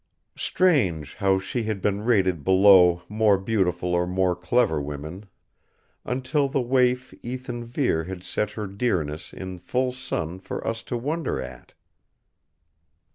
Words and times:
Strange, 0.39 1.13
how 1.17 1.37
she 1.37 1.61
had 1.65 1.79
been 1.79 2.01
rated 2.01 2.43
below 2.43 3.03
more 3.07 3.37
beautiful 3.37 3.93
or 3.93 4.07
more 4.07 4.35
clever 4.35 4.81
women 4.81 5.27
until 6.05 6.47
the 6.47 6.59
waif 6.59 7.13
Ethan 7.21 7.63
Vere 7.63 8.05
had 8.05 8.23
set 8.23 8.49
her 8.57 8.65
dearness 8.65 9.31
in 9.31 9.59
full 9.59 9.91
sun 9.91 10.39
for 10.39 10.65
us 10.67 10.81
to 10.81 10.97
wonder 10.97 11.39
at! 11.39 11.75